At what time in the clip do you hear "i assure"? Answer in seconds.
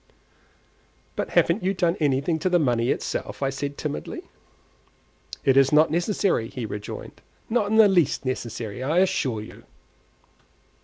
8.81-9.41